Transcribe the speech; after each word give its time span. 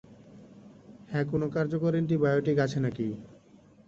হ্যাঁ 1.09 1.25
কোনো 1.31 1.45
কার্যকর 1.49 1.91
এন্টিবায়োটিক 1.95 2.57
আছে 2.59 2.79
নাকি? 2.79 3.07